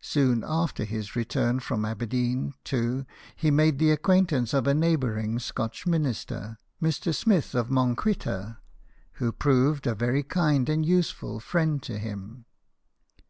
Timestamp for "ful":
11.10-11.40